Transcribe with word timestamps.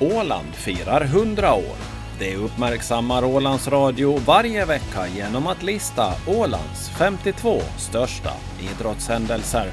Åland 0.00 0.54
firar 0.54 1.00
100 1.00 1.54
år. 1.54 1.76
Det 2.18 2.36
uppmärksammar 2.36 3.24
Ålands 3.24 3.68
Radio 3.68 4.18
varje 4.26 4.64
vecka 4.64 5.08
genom 5.16 5.46
att 5.46 5.62
lista 5.62 6.12
Ålands 6.26 6.90
52 6.98 7.60
största 7.78 8.30
idrottshändelser. 8.60 9.70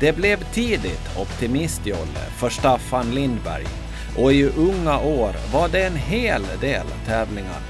Det 0.00 0.16
blev 0.16 0.44
tidigt 0.52 1.18
optimistjolle 1.18 2.24
för 2.38 2.48
Staffan 2.50 3.14
Lindberg 3.14 3.66
och 4.18 4.32
i 4.32 4.44
unga 4.44 4.98
år 4.98 5.32
var 5.52 5.68
det 5.68 5.86
en 5.86 5.96
hel 5.96 6.42
del 6.60 6.86
tävlingar. 7.06 7.60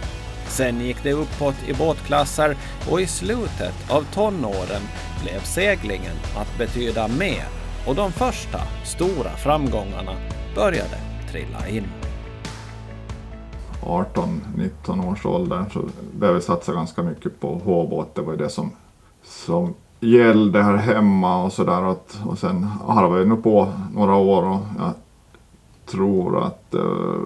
Sen 0.48 0.80
gick 0.80 1.02
det 1.02 1.12
uppåt 1.12 1.68
i 1.68 1.72
båtklasser 1.72 2.56
och 2.90 3.00
i 3.00 3.06
slutet 3.06 3.90
av 3.90 4.06
tonåren 4.14 4.82
blev 5.22 5.40
seglingen 5.40 6.16
att 6.36 6.58
betyda 6.58 7.08
mer 7.08 7.44
och 7.86 7.94
de 7.94 8.12
första 8.12 8.60
stora 8.84 9.30
framgångarna 9.36 10.16
började 10.54 11.15
trilla 11.30 11.68
in. 11.68 11.86
18-19 13.80 15.12
års 15.12 15.26
ålder 15.26 15.64
så 15.72 15.82
började 16.18 16.38
vi 16.38 16.44
satsa 16.44 16.72
ganska 16.72 17.02
mycket 17.02 17.40
på 17.40 17.54
hårbåt. 17.54 18.14
Det 18.14 18.22
var 18.22 18.32
ju 18.32 18.38
det 18.38 18.48
som, 18.48 18.70
som 19.22 19.74
gällde 20.00 20.62
här 20.62 20.76
hemma 20.76 21.44
och 21.44 21.52
sådär. 21.52 21.84
Och, 21.84 22.12
och 22.26 22.38
sen 22.38 22.62
harvade 22.62 23.22
vi 23.22 23.28
nog 23.28 23.42
på 23.42 23.72
några 23.94 24.14
år 24.14 24.42
och 24.42 24.60
jag 24.78 24.92
tror 25.86 26.42
att 26.42 26.74
eh, 26.74 26.80
uh, 26.80 27.20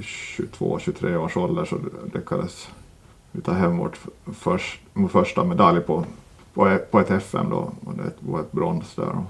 22-23 0.00 1.16
års 1.16 1.36
ålder 1.36 1.64
så 1.64 1.76
lyckades 2.14 2.68
vi 3.32 3.40
ta 3.40 3.52
hem 3.52 3.78
vårt 3.78 4.00
först, 4.32 4.80
vår 4.92 5.08
första 5.08 5.44
medalj 5.44 5.80
på, 5.80 6.04
på, 6.54 6.78
på 6.90 7.00
ett 7.00 7.10
FM 7.10 7.50
då. 7.50 7.72
Och 7.84 7.94
det 7.94 8.12
var 8.20 8.40
ett 8.40 8.52
brons 8.52 8.94
där. 8.94 9.08
Och 9.08 9.24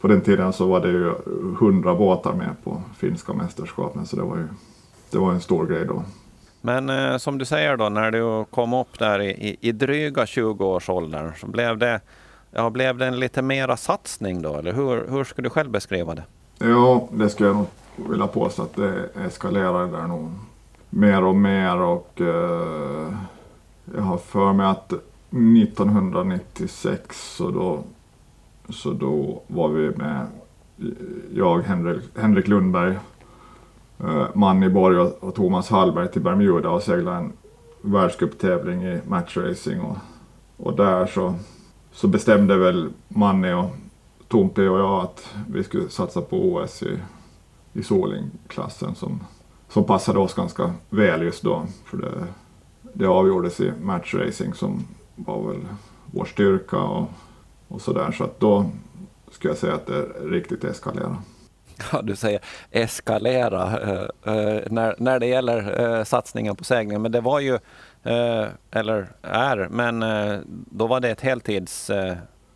på 0.00 0.08
den 0.08 0.20
tiden 0.20 0.52
så 0.52 0.66
var 0.66 0.80
det 0.80 0.88
ju 0.88 1.14
100 1.60 1.94
båtar 1.94 2.32
med 2.32 2.56
på 2.64 2.82
finska 2.98 3.32
mästerskapen 3.32 4.06
så 4.06 4.16
det 4.16 4.22
var 4.22 4.36
ju 4.36 4.48
det 5.10 5.18
var 5.18 5.32
en 5.32 5.40
stor 5.40 5.66
grej 5.66 5.86
då. 5.86 6.02
Men 6.60 6.90
eh, 6.90 7.16
som 7.16 7.38
du 7.38 7.44
säger 7.44 7.76
då, 7.76 7.88
när 7.88 8.10
du 8.10 8.44
kom 8.50 8.74
upp 8.74 8.98
där 8.98 9.20
i, 9.20 9.30
i, 9.30 9.56
i 9.60 9.72
dryga 9.72 10.24
20-årsåldern, 10.24 11.32
så 11.36 11.46
blev 11.46 11.78
det, 11.78 12.00
ja, 12.50 12.70
blev 12.70 12.98
det 12.98 13.06
en 13.06 13.20
lite 13.20 13.42
mera 13.42 13.76
satsning 13.76 14.42
då? 14.42 14.54
Eller 14.54 14.72
hur, 14.72 15.08
hur 15.08 15.24
skulle 15.24 15.46
du 15.46 15.50
själv 15.50 15.70
beskriva 15.70 16.14
det? 16.14 16.24
Ja, 16.58 17.08
det 17.12 17.30
skulle 17.30 17.48
jag 17.48 17.56
nog 17.56 17.66
vilja 18.10 18.26
påstå 18.26 18.62
att 18.62 18.76
det 18.76 19.08
eskalerade 19.26 19.96
där 19.96 20.06
nog 20.06 20.30
mer 20.90 21.24
och 21.24 21.36
mer 21.36 21.80
och 21.80 22.20
eh, 22.20 23.12
jag 23.94 24.02
har 24.02 24.18
för 24.18 24.52
mig 24.52 24.66
att 24.66 24.92
1996 24.92 27.34
så 27.36 27.50
då, 27.50 27.82
så 28.68 28.92
då 28.92 29.42
var 29.46 29.68
vi 29.68 29.90
med 29.90 30.26
jag, 31.34 31.60
Henrik, 31.60 32.04
Henrik 32.16 32.48
Lundberg 32.48 32.98
eh, 33.98 34.26
Manny 34.34 34.68
Borg 34.68 34.98
och, 34.98 35.24
och 35.24 35.34
Thomas 35.34 35.70
Hallberg 35.70 36.08
till 36.08 36.22
Bermuda 36.22 36.70
och 36.70 36.82
seglade 36.82 37.16
en 37.16 37.32
världscuptävling 37.80 38.82
i 38.82 39.00
matchracing. 39.06 39.80
Och, 39.80 39.96
och 40.56 40.76
där 40.76 41.06
så, 41.06 41.34
så 41.92 42.08
bestämde 42.08 42.56
väl 42.56 42.88
Manny 43.08 43.52
och 43.52 43.70
Tompe 44.28 44.68
och 44.68 44.78
jag 44.78 45.02
att 45.02 45.34
vi 45.48 45.64
skulle 45.64 45.88
satsa 45.88 46.20
på 46.20 46.54
OS 46.54 46.82
i, 46.82 46.98
i 47.72 47.82
Soling-klassen 47.82 48.94
som, 48.94 49.20
som 49.68 49.84
passade 49.84 50.18
oss 50.18 50.34
ganska 50.34 50.72
väl 50.90 51.22
just 51.22 51.42
då. 51.42 51.66
För 51.84 51.96
det, 51.96 52.26
det 52.92 53.06
avgjordes 53.06 53.60
i 53.60 53.72
matchracing 53.82 54.54
som 54.54 54.84
var 55.14 55.48
väl 55.48 55.60
vår 56.12 56.24
styrka 56.24 56.78
och, 56.78 57.08
och 57.68 57.80
sådär. 57.80 58.12
Så 58.12 58.24
att 58.24 58.40
då 58.40 58.70
skulle 59.30 59.50
jag 59.50 59.58
säga 59.58 59.74
att 59.74 59.86
det 59.86 60.02
riktigt 60.24 60.64
eskalerade. 60.64 61.16
ja, 61.92 62.02
du 62.02 62.16
säger 62.16 62.40
eskalera 62.70 63.80
eh, 63.80 64.34
eh, 64.34 64.62
när, 64.70 64.94
när 64.98 65.20
det 65.20 65.26
gäller 65.26 65.80
eh, 65.98 66.04
satsningen 66.04 66.56
på 66.56 66.64
sägningen. 66.64 67.02
Men 67.02 67.12
det 67.12 67.20
var 67.20 67.40
ju, 67.40 67.54
eh, 68.02 68.46
eller 68.70 69.08
är, 69.22 69.68
men 69.70 70.02
eh, 70.02 70.38
då 70.46 70.86
var 70.86 71.00
det 71.00 71.10
ett 71.10 71.20
heltids, 71.20 71.90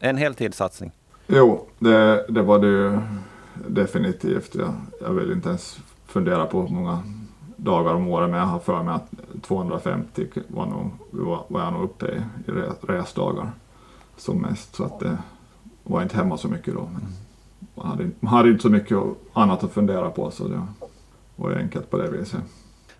en 0.00 0.16
heltidssatsning. 0.16 0.92
Jo, 1.26 1.66
det, 1.78 2.26
det 2.28 2.42
var 2.42 2.58
det 2.58 2.66
ju 2.66 2.98
definitivt. 3.68 4.54
Jag, 4.54 4.74
jag 5.00 5.10
vill 5.10 5.32
inte 5.32 5.48
ens 5.48 5.78
fundera 6.06 6.46
på 6.46 6.62
hur 6.62 6.74
många 6.74 7.02
dagar 7.56 7.94
om 7.94 8.08
året, 8.08 8.30
men 8.30 8.38
jag 8.38 8.46
har 8.46 8.58
för 8.58 8.82
mig 8.82 8.94
att 8.94 9.42
250 9.42 10.26
var, 10.48 10.66
nog, 10.66 10.90
var, 11.10 11.44
var 11.48 11.60
jag 11.60 11.72
nog 11.72 11.82
uppe 11.82 12.06
i, 12.06 12.50
i 12.50 12.52
resdagar 12.82 13.50
som 14.20 14.40
mest. 14.40 14.76
Så 14.76 14.84
att 14.84 15.00
det 15.00 15.18
var 15.82 16.02
inte 16.02 16.16
hemma 16.16 16.38
så 16.38 16.48
mycket 16.48 16.74
då. 16.74 16.80
Men 16.92 17.06
man 17.74 17.86
hade, 17.86 18.10
man 18.20 18.34
hade 18.34 18.50
inte 18.50 18.62
så 18.62 18.68
mycket 18.68 18.98
annat 19.32 19.64
att 19.64 19.72
fundera 19.72 20.10
på 20.10 20.30
så 20.30 20.48
det 20.48 20.66
var 21.36 21.52
enkelt 21.52 21.90
på 21.90 21.98
det 21.98 22.10
viset. 22.10 22.40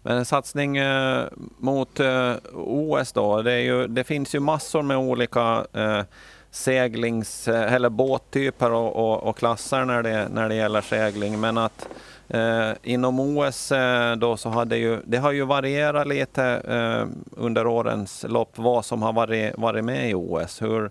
Men 0.03 0.17
en 0.17 0.25
satsning 0.25 0.77
eh, 0.77 1.25
mot 1.59 2.01
eh, 2.01 2.35
OS 2.55 3.13
då, 3.13 3.43
det, 3.43 3.61
ju, 3.61 3.87
det, 3.87 4.05
finns 4.05 4.35
ju 4.35 4.41
massor 4.41 4.83
med 4.83 4.97
olika 4.97 5.67
eh, 5.73 6.03
seglings 6.51 7.49
eh, 7.49 7.73
eller 7.73 7.89
båttyper 7.89 8.73
och, 8.73 8.97
och, 8.97 9.23
och, 9.23 9.37
klasser 9.37 9.85
när 9.85 10.03
det, 10.03 10.29
när 10.29 10.49
det 10.49 10.55
gäller 10.55 10.81
segling. 10.81 11.41
Men 11.41 11.59
att 11.59 11.89
eh, 12.31 12.73
inom 12.83 13.21
OS 13.21 13.73
eh, 13.73 14.17
då 14.17 14.37
så 14.37 14.49
har 14.49 14.65
det 14.65 14.77
ju, 14.77 14.99
det 15.05 15.17
har 15.17 15.33
ju 15.33 15.45
varierat 15.45 16.07
lite 16.07 16.45
eh, 16.45 17.09
under 17.37 17.67
årens 17.67 18.25
lopp 18.29 18.53
vad 18.57 18.85
som 18.85 19.03
har 19.03 19.13
varit, 19.13 19.59
varit 19.59 19.85
med 19.85 20.11
i 20.11 20.15
OS. 20.15 20.63
Hur, 20.63 20.91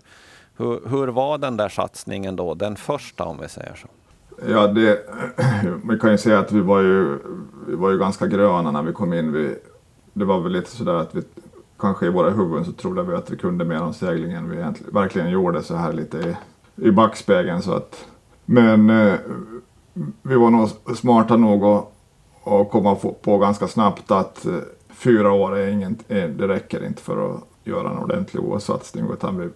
hur, 0.56 0.88
hur 0.88 1.08
var 1.08 1.38
den 1.38 1.56
där 1.56 1.68
satsningen 1.68 2.36
då, 2.36 2.54
den 2.54 2.76
första 2.76 3.24
om 3.24 3.38
vi 3.40 3.48
säger 3.48 3.74
så? 3.74 3.88
Ja, 4.48 4.66
det, 4.66 4.98
vi 5.90 5.98
kan 5.98 6.10
ju 6.10 6.18
säga 6.18 6.38
att 6.38 6.52
vi 6.52 6.60
var 6.60 6.80
ju, 6.80 7.18
vi 7.68 7.74
var 7.74 7.90
ju 7.90 7.98
ganska 7.98 8.26
gröna 8.26 8.70
när 8.70 8.82
vi 8.82 8.92
kom 8.92 9.12
in. 9.12 9.32
Vi, 9.32 9.56
det 10.12 10.24
var 10.24 10.40
väl 10.40 10.52
lite 10.52 10.70
sådär 10.70 10.94
att 10.94 11.14
vi 11.14 11.22
kanske 11.78 12.06
i 12.06 12.10
våra 12.10 12.30
huvuden 12.30 12.64
så 12.64 12.72
trodde 12.72 13.02
vi 13.02 13.14
att 13.14 13.30
vi 13.30 13.36
kunde 13.36 13.64
mer 13.64 13.82
om 13.82 13.94
seglingen 13.94 14.36
än 14.36 14.50
vi 14.50 14.90
verkligen 14.92 15.30
gjorde 15.30 15.62
så 15.62 15.76
här 15.76 15.92
lite 15.92 16.18
i, 16.18 16.36
i 16.88 16.90
backspegeln. 16.90 17.62
Så 17.62 17.74
att, 17.74 18.06
men 18.44 18.90
eh, 18.90 19.14
vi 20.22 20.34
var 20.34 20.50
nog 20.50 20.68
smarta 20.96 21.36
nog 21.36 21.64
att, 21.64 21.92
att 22.44 22.70
komma 22.70 22.94
på 23.22 23.38
ganska 23.38 23.68
snabbt 23.68 24.10
att 24.10 24.46
eh, 24.46 24.52
fyra 24.88 25.32
år 25.32 25.56
är 25.56 25.68
ingen, 25.68 25.98
det 26.08 26.48
räcker 26.48 26.86
inte 26.86 27.02
för 27.02 27.34
att 27.34 27.40
göra 27.64 27.90
en 27.90 27.98
ordentlig 27.98 28.44
OS-satsning 28.44 29.10
utan 29.12 29.38
vi 29.38 29.48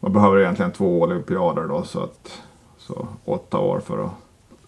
man 0.00 0.12
behöver 0.12 0.40
egentligen 0.40 0.72
två 0.72 1.00
olympiader 1.00 1.68
då 1.68 1.82
så 1.82 2.00
att 2.00 2.42
så 2.78 3.08
åtta 3.24 3.58
år 3.58 3.80
för 3.80 4.04
att, 4.04 4.10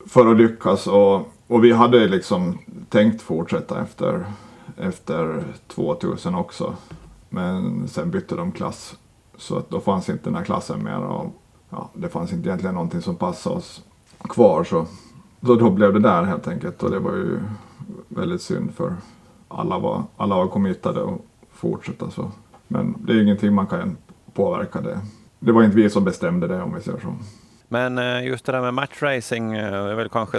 för 0.07 0.31
att 0.31 0.37
lyckas 0.37 0.87
och, 0.87 1.29
och 1.47 1.65
vi 1.65 1.73
hade 1.73 2.09
liksom 2.09 2.59
tänkt 2.89 3.23
fortsätta 3.23 3.83
efter, 3.83 4.25
efter 4.77 5.45
2000 5.69 6.35
också. 6.35 6.75
Men 7.29 7.89
sen 7.89 8.11
bytte 8.11 8.37
de 8.37 8.53
klass 8.53 8.97
så 9.37 9.57
att 9.57 9.71
då 9.71 9.81
fanns 9.81 10.09
inte 10.09 10.25
den 10.25 10.35
här 10.35 10.45
klassen 10.45 10.85
mer 10.85 10.99
och 10.99 11.27
ja, 11.71 11.91
det 11.95 12.09
fanns 12.09 12.33
inte 12.33 12.49
egentligen 12.49 12.75
någonting 12.75 13.03
som 13.03 13.17
passade 13.17 13.57
oss 13.57 13.83
kvar 14.19 14.65
så, 14.65 14.87
så 15.47 15.55
då 15.55 15.71
blev 15.71 15.93
det 15.93 16.01
där 16.01 16.23
helt 16.23 16.49
enkelt 16.49 16.83
och 16.83 16.91
det 16.91 16.99
var 16.99 17.13
ju 17.13 17.41
väldigt 18.09 18.43
synd 18.43 18.75
för 18.75 18.95
alla 19.49 19.79
var, 19.79 20.03
alla 20.17 20.37
var 20.37 20.47
committade 20.47 21.03
att 21.05 21.21
fortsätta 21.53 22.11
så. 22.11 22.31
Men 22.69 22.95
det 23.07 23.13
är 23.13 23.23
ingenting 23.23 23.55
man 23.55 23.67
kan 23.67 23.97
påverka 24.33 24.81
det 24.81 25.01
det 25.41 25.53
var 25.53 25.63
inte 25.63 25.77
vi 25.77 25.91
som 25.91 26.05
bestämde 26.05 26.47
det 26.47 26.63
om 26.63 26.75
vi 26.75 26.81
säger 26.81 26.99
så. 26.99 27.15
Men 27.69 27.99
eh, 27.99 28.27
just 28.27 28.45
det 28.45 28.53
där 28.53 28.61
med 28.61 28.75
matchracing 28.75 29.53
eh, 29.53 29.75
är 29.75 29.95
väl 29.95 30.09
kanske, 30.09 30.39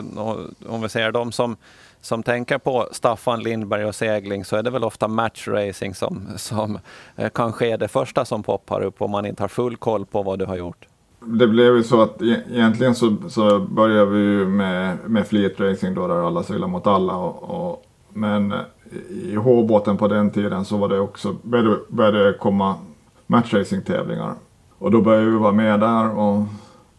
om 0.68 0.82
vi 0.82 0.90
säger 0.90 1.12
de 1.12 1.32
som, 1.32 1.56
som 2.02 2.24
tänker 2.24 2.58
på 2.58 2.88
Staffan 2.92 3.44
Lindberg 3.44 3.86
och 3.86 3.96
segling 3.96 4.46
så 4.46 4.56
är 4.56 4.64
det 4.64 4.70
väl 4.70 4.84
ofta 4.84 5.08
matchracing 5.08 5.96
som, 5.96 6.28
som 6.38 6.80
eh, 7.16 7.30
kanske 7.34 7.68
är 7.68 7.78
det 7.78 7.88
första 7.88 8.26
som 8.26 8.44
poppar 8.44 8.82
upp 8.82 9.02
om 9.02 9.12
man 9.12 9.26
inte 9.26 9.44
har 9.44 9.48
full 9.48 9.78
koll 9.78 10.06
på 10.06 10.24
vad 10.24 10.40
du 10.40 10.46
har 10.46 10.56
gjort. 10.56 10.88
Det 11.26 11.48
blev 11.48 11.76
ju 11.76 11.84
så 11.84 12.02
att 12.02 12.22
e-, 12.22 12.44
egentligen 12.52 12.96
så, 12.96 13.16
så 13.28 13.60
började 13.60 14.12
vi 14.12 14.20
ju 14.20 14.46
med, 14.46 14.98
med 15.08 15.28
fleet 15.28 15.60
racing 15.60 15.96
då 15.96 16.08
där 16.08 16.28
alla 16.28 16.44
seglar 16.44 16.68
mot 16.68 16.88
alla. 16.88 17.16
Och, 17.16 17.70
och 17.70 17.86
men 18.14 18.54
i 19.10 19.36
H-båten 19.36 19.98
på 19.98 20.08
den 20.08 20.30
tiden 20.30 20.66
så 20.66 20.78
var 20.78 20.90
det 20.90 21.00
också, 21.00 21.36
började, 21.44 21.78
började 21.90 22.34
komma 22.34 22.76
matchracing-tävlingar. 23.28 24.34
Och 24.78 24.92
då 24.92 25.02
började 25.02 25.26
vi 25.26 25.38
vara 25.38 25.52
med 25.52 25.80
där 25.80 26.18
och 26.18 26.44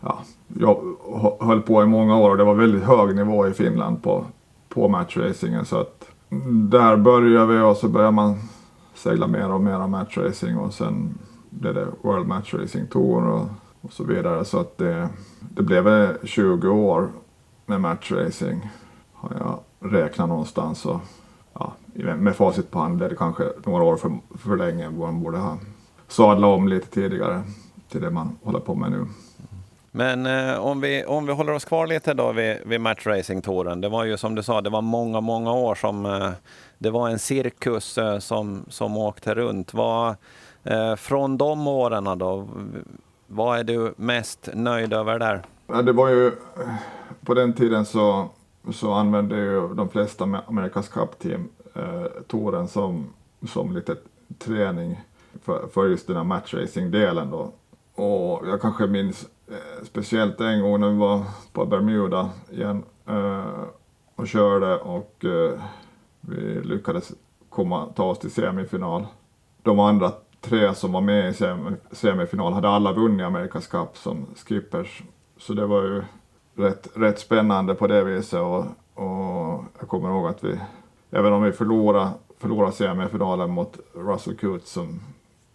ja, 0.00 0.18
jag 0.58 0.96
höll 1.40 1.62
på 1.62 1.82
i 1.82 1.86
många 1.86 2.16
år 2.16 2.30
och 2.30 2.36
det 2.36 2.44
var 2.44 2.54
väldigt 2.54 2.82
hög 2.82 3.16
nivå 3.16 3.46
i 3.46 3.52
Finland 3.52 4.02
på, 4.02 4.24
på 4.68 4.88
matchracingen. 4.88 5.64
Så 5.64 5.80
att 5.80 6.04
där 6.70 6.96
började 6.96 7.46
vi 7.46 7.60
och 7.60 7.76
så 7.76 7.88
började 7.88 8.12
man 8.12 8.34
segla 8.94 9.26
mer 9.26 9.52
och 9.52 9.60
mer 9.60 9.86
matchracing 9.86 10.58
och 10.58 10.74
sen 10.74 11.18
blev 11.50 11.74
det 11.74 11.86
World 12.02 12.26
Match 12.26 12.54
Racing 12.54 12.86
Tour 12.90 13.28
och, 13.28 13.46
och 13.82 13.92
så 13.92 14.04
vidare. 14.04 14.44
Så 14.44 14.60
att 14.60 14.78
det, 14.78 15.08
det 15.40 15.62
blev 15.62 16.16
20 16.26 16.68
år 16.68 17.08
med 17.66 17.80
matchracing 17.80 18.70
har 19.12 19.30
jag 19.38 19.58
räknat 19.92 20.28
någonstans. 20.28 20.86
Och, 20.86 21.00
ja, 21.54 21.72
med 22.16 22.36
facit 22.36 22.70
på 22.70 22.78
hand 22.78 22.96
blev 22.96 23.10
det 23.10 23.16
kanske 23.16 23.44
några 23.64 23.84
år 23.84 23.96
för, 23.96 24.12
för 24.38 24.56
länge. 24.56 24.90
Man 24.90 25.22
borde 25.22 25.38
ha 25.38 25.58
sadlat 26.08 26.48
om 26.48 26.68
lite 26.68 26.86
tidigare 26.86 27.42
till 27.88 28.00
det 28.00 28.10
man 28.10 28.36
håller 28.42 28.60
på 28.60 28.74
med 28.74 28.90
nu. 28.90 29.06
Men 29.94 30.26
eh, 30.26 30.58
om, 30.58 30.80
vi, 30.80 31.04
om 31.04 31.26
vi 31.26 31.32
håller 31.32 31.52
oss 31.52 31.64
kvar 31.64 31.86
lite 31.86 32.14
då 32.14 32.32
vid, 32.32 32.56
vid 32.66 32.80
matchracing-touren. 32.80 33.80
Det 33.80 33.88
var 33.88 34.04
ju 34.04 34.16
som 34.16 34.34
du 34.34 34.42
sa, 34.42 34.60
det 34.60 34.70
var 34.70 34.82
många, 34.82 35.20
många 35.20 35.52
år 35.52 35.74
som 35.74 36.06
eh, 36.06 36.30
det 36.78 36.90
var 36.90 37.08
en 37.08 37.18
cirkus 37.18 37.98
eh, 37.98 38.18
som, 38.18 38.64
som 38.68 38.96
åkte 38.96 39.34
runt. 39.34 39.74
Var, 39.74 40.16
eh, 40.64 40.96
från 40.96 41.36
de 41.36 41.66
åren 41.66 42.18
då, 42.18 42.48
vad 43.32 43.58
är 43.58 43.64
du 43.64 43.94
mest 43.96 44.48
nöjd 44.54 44.92
över 44.92 45.18
där? 45.18 45.42
Ja, 45.66 45.82
det 45.82 45.92
var 45.92 46.08
ju, 46.08 46.32
på 47.24 47.34
den 47.34 47.52
tiden 47.52 47.84
så, 47.84 48.28
så 48.72 48.92
använde 48.92 49.36
ju 49.36 49.74
de 49.74 49.88
flesta 49.88 50.24
Amerikas 50.46 50.88
Cup-team 50.88 51.48
eh, 51.74 52.22
touren 52.26 52.68
som, 52.68 53.06
som 53.48 53.72
lite 53.72 53.96
träning 54.38 55.00
för, 55.42 55.66
för 55.66 55.86
just 55.86 56.06
den 56.06 56.16
här 56.16 56.24
matchracing-delen 56.24 57.30
då. 57.30 57.52
Och 57.94 58.48
jag 58.48 58.60
kanske 58.60 58.86
minns 58.86 59.26
eh, 59.48 59.84
speciellt 59.84 60.40
en 60.40 60.62
gång 60.62 60.80
när 60.80 60.88
vi 60.88 60.96
var 60.98 61.22
på 61.52 61.66
Bermuda 61.66 62.30
igen 62.50 62.82
eh, 63.06 63.64
och 64.16 64.28
körde 64.28 64.76
och 64.76 65.24
eh, 65.24 65.60
vi 66.20 66.60
lyckades 66.64 67.12
komma, 67.48 67.86
ta 67.94 68.04
oss 68.04 68.18
till 68.18 68.30
semifinal. 68.30 69.06
De 69.62 69.80
andra 69.80 70.12
tre 70.42 70.74
som 70.74 70.92
var 70.92 71.00
med 71.00 71.30
i 71.30 71.34
semifinal 71.96 72.52
hade 72.52 72.68
alla 72.68 72.92
vunnit 72.92 73.26
Amerikas 73.26 73.66
Cup 73.66 73.96
som 73.96 74.26
skippers. 74.46 75.02
Så 75.36 75.52
det 75.54 75.66
var 75.66 75.82
ju 75.82 76.02
rätt, 76.54 76.88
rätt 76.94 77.18
spännande 77.18 77.74
på 77.74 77.86
det 77.86 78.04
viset 78.04 78.40
och, 78.40 78.64
och 78.94 79.64
jag 79.78 79.88
kommer 79.88 80.08
ihåg 80.08 80.26
att 80.26 80.44
vi, 80.44 80.60
även 81.10 81.32
om 81.32 81.42
vi 81.42 81.52
förlorade, 81.52 82.10
förlorade 82.38 82.72
semifinalen 82.72 83.50
mot 83.50 83.78
Russell 83.94 84.36
Coates 84.36 84.70
som 84.70 85.00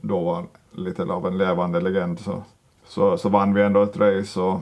då 0.02 0.24
var 0.24 0.46
lite 0.72 1.04
av 1.04 1.28
en 1.28 1.38
levande 1.38 1.82
legend 1.82 2.20
så, 2.20 2.44
så, 2.86 3.18
så 3.18 3.30
vann 3.30 3.54
vi 3.54 3.62
ändå 3.62 3.84
ett 3.84 3.98
race 3.98 4.42
och 4.42 4.60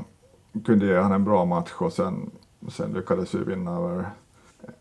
kunde 0.65 0.85
ge 0.85 0.97
honom 0.97 1.11
en 1.11 1.23
bra 1.23 1.45
match 1.45 1.71
och 1.77 1.93
sen, 1.93 2.31
sen 2.67 2.93
lyckades 2.93 3.33
vi 3.33 3.43
vinna 3.43 3.77
över 3.77 4.09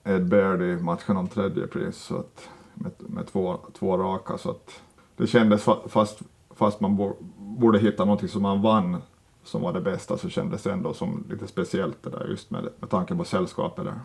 Ed 0.05 0.27
Baird 0.27 0.63
i 0.63 0.83
matchen 0.83 1.17
om 1.17 1.29
tredje 1.29 1.67
pris 1.67 1.97
så 1.97 2.17
att, 2.17 2.49
med, 2.75 2.93
med 2.99 3.27
två, 3.27 3.59
två 3.79 3.97
raka 3.97 4.39
så 4.39 4.51
att 4.51 4.81
det 5.17 5.27
kändes 5.27 5.63
fast, 5.89 6.19
fast 6.51 6.81
man 6.81 7.15
borde 7.37 7.79
hitta 7.79 8.05
någonting 8.05 8.29
som 8.29 8.43
man 8.43 8.63
vann 8.63 9.03
som 9.45 9.63
var 9.63 9.73
det 9.73 9.81
bästa 9.81 10.19
så 10.19 10.29
kändes 10.29 10.63
det 10.63 10.73
ändå 10.73 10.95
som 10.95 11.27
lite 11.31 11.47
speciellt 11.47 12.03
det 12.03 12.11
där 12.11 12.27
just 12.29 12.51
med, 12.51 12.69
med 12.81 12.91
tanke 12.91 13.15
på 13.15 13.25
sällskapet 13.25 13.85
där. 13.85 14.01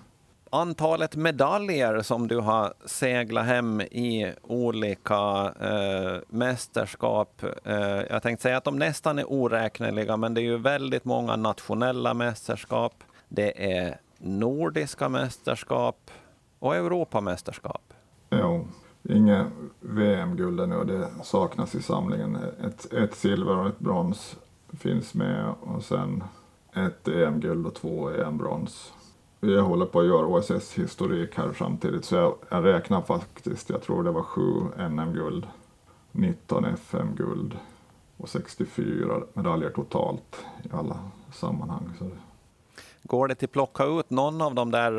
Antalet 0.51 1.15
medaljer 1.15 2.01
som 2.01 2.27
du 2.27 2.38
har 2.38 2.73
seglat 2.85 3.45
hem 3.45 3.81
i 3.81 4.33
olika 4.44 5.53
eh, 5.61 6.21
mästerskap. 6.29 7.44
Eh, 7.65 7.75
jag 8.09 8.23
tänkte 8.23 8.44
säga 8.44 8.57
att 8.57 8.63
de 8.63 8.79
nästan 8.79 9.19
är 9.19 9.31
oräkneliga, 9.31 10.17
men 10.17 10.33
det 10.33 10.41
är 10.41 10.44
ju 10.44 10.57
väldigt 10.57 11.06
många 11.06 11.35
nationella 11.35 12.13
mästerskap. 12.13 12.94
Det 13.27 13.73
är 13.73 14.00
nordiska 14.17 15.09
mästerskap 15.09 16.11
och 16.59 16.75
Europamästerskap. 16.75 17.94
Jo, 18.29 18.67
inget 19.09 19.47
VM-guld 19.79 20.59
ännu 20.59 20.75
och 20.75 20.85
det 20.85 21.09
saknas 21.23 21.75
i 21.75 21.81
samlingen. 21.81 22.38
Ett, 22.63 22.94
ett 22.94 23.15
silver 23.15 23.57
och 23.57 23.67
ett 23.67 23.79
brons 23.79 24.38
finns 24.73 25.13
med 25.13 25.53
och 25.61 25.83
sen 25.83 26.23
ett 26.73 27.07
EM-guld 27.07 27.67
och 27.67 27.73
två 27.73 28.09
EM-brons. 28.09 28.94
Vi 29.39 29.59
håller 29.59 29.85
på 29.85 30.00
att 30.00 30.06
göra 30.06 30.25
OSS-historik 30.25 31.38
här 31.38 31.53
samtidigt 31.57 32.06
så 32.06 32.15
jag, 32.15 32.35
jag 32.50 32.65
räknar 32.65 33.01
faktiskt, 33.01 33.69
jag 33.69 33.81
tror 33.81 34.03
det 34.03 34.11
var 34.11 34.23
sju 34.23 34.61
NM-guld, 34.89 35.47
19 36.11 36.65
FM-guld 36.65 37.57
och 38.17 38.29
64 38.29 39.21
medaljer 39.33 39.69
totalt 39.69 40.45
i 40.63 40.67
alla 40.71 41.00
sammanhang. 41.31 41.89
Så 42.00 42.09
Går 43.04 43.28
det 43.28 43.44
att 43.44 43.51
plocka 43.51 43.84
ut 43.84 44.10
någon 44.10 44.42
av 44.42 44.56
de 44.56 44.72
där 44.72 44.92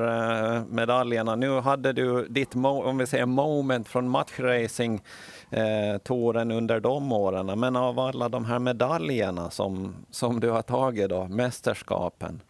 eh, 0.57 0.63
medaljerna? 0.65 1.37
Nu 1.37 1.61
hade 1.61 1.93
du 1.93 2.27
ditt 2.29 2.55
om 2.55 2.99
vi 2.99 3.07
säger 3.07 3.27
moment 3.27 3.89
från 3.89 4.09
matchracing-touren 4.09 6.51
eh, 6.51 6.57
under 6.57 6.81
de 6.81 7.13
åren. 7.13 7.61
Men 7.61 7.77
av 7.77 7.99
alla 7.99 8.29
de 8.29 8.45
här 8.45 8.59
medaljerna 8.59 9.51
som, 9.51 9.95
som 10.11 10.41
du 10.41 10.51
har 10.51 10.63
tagit 10.63 11.11
då, 11.11 11.29
mästerskapen, 11.29 12.41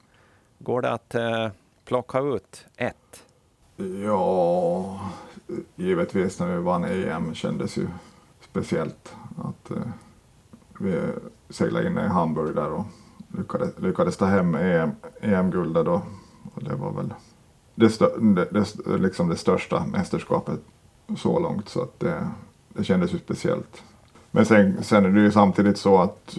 går 0.58 0.82
det 0.82 0.90
att 0.90 1.14
eh, 1.14 1.48
plocka 1.84 2.20
ut 2.20 2.66
ett? 2.76 3.24
Ja, 4.04 5.00
givetvis 5.76 6.40
när 6.40 6.56
vi 6.56 6.62
vann 6.62 6.84
EM 6.84 7.34
kändes 7.34 7.76
ju 7.76 7.88
speciellt 8.50 9.14
att 9.44 9.70
eh, 9.70 9.82
vi 10.80 11.00
seglade 11.50 11.86
in 11.86 11.98
i 11.98 12.08
Hamburg 12.08 12.54
där 12.54 12.72
och 12.72 12.84
lyckades, 13.38 13.78
lyckades 13.78 14.16
ta 14.16 14.24
hem 14.24 14.54
EM, 14.54 14.90
EM-guldet 15.20 15.84
då. 15.84 16.02
Och 16.54 16.62
det 16.64 16.74
var 16.74 16.92
väl 16.92 17.14
det, 17.74 17.90
stö, 17.90 18.18
det, 18.18 18.48
det, 18.50 18.98
liksom 18.98 19.28
det 19.28 19.36
största 19.36 19.86
mästerskapet 19.86 20.60
så 21.16 21.38
långt 21.38 21.68
så 21.68 21.82
att 21.82 22.00
det, 22.00 22.28
det 22.68 22.84
kändes 22.84 23.14
ju 23.14 23.18
speciellt. 23.18 23.82
Men 24.30 24.46
sen, 24.46 24.82
sen 24.82 25.04
är 25.04 25.10
det 25.10 25.20
ju 25.20 25.30
samtidigt 25.30 25.78
så 25.78 25.98
att 25.98 26.38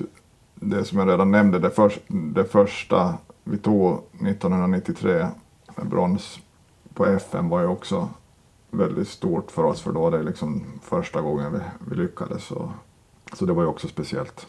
det 0.56 0.86
som 0.86 1.00
jag 1.00 1.10
redan 1.10 1.32
nämnde, 1.32 1.60
det, 1.60 1.70
för, 1.70 1.94
det 2.08 2.46
första 2.46 3.18
vi 3.44 3.58
tog 3.58 3.94
1993, 4.14 5.28
med 5.76 5.88
brons 5.88 6.40
på 6.94 7.06
FN 7.06 7.50
var 7.50 7.62
ju 7.62 7.68
också 7.68 8.10
väldigt 8.70 9.08
stort 9.08 9.52
för 9.52 9.64
oss 9.64 9.82
för 9.82 9.92
då 9.92 10.02
var 10.02 10.12
det 10.12 10.24
liksom 10.24 10.64
första 10.82 11.22
gången 11.22 11.54
vi, 11.54 11.60
vi 11.90 11.96
lyckades. 11.96 12.52
Och, 12.52 12.70
så 13.34 13.46
det 13.46 13.54
var 13.54 13.64
ju 13.64 13.70
också 13.70 13.88
speciellt. 13.88 14.48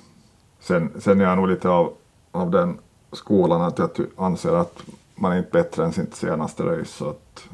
Sen, 0.60 0.92
sen 0.98 1.20
är 1.20 1.24
jag 1.24 1.36
nog 1.36 1.48
lite 1.48 1.68
av 1.68 1.92
av 2.32 2.50
den 2.50 2.78
skolan 3.12 3.62
att 3.62 3.78
jag 3.78 3.90
anser 4.16 4.52
att 4.52 4.82
man 5.14 5.32
är 5.32 5.38
inte 5.38 5.50
bättre 5.50 5.84
än 5.84 5.92
sitt 5.92 6.14
senaste 6.14 6.62
race. 6.62 6.92
Så, 6.92 7.10
att, 7.10 7.44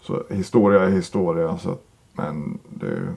så 0.00 0.22
historia 0.30 0.82
är 0.82 0.90
historia, 0.90 1.58
så 1.58 1.70
att, 1.70 1.82
men 2.12 2.58
det 2.68 2.86
är 2.86 2.90
ju 2.90 3.08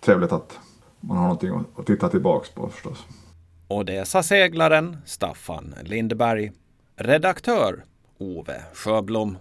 trevligt 0.00 0.32
att 0.32 0.58
man 1.00 1.16
har 1.16 1.24
någonting 1.24 1.64
att 1.76 1.86
titta 1.86 2.08
tillbaks 2.08 2.50
på 2.50 2.68
förstås. 2.68 3.04
Och 3.68 3.84
det 3.84 4.08
sa 4.08 4.22
seglaren 4.22 4.96
Staffan 5.06 5.74
Lindberg. 5.82 6.52
Redaktör 6.96 7.84
Ove 8.18 8.62
Sjöblom. 8.74 9.36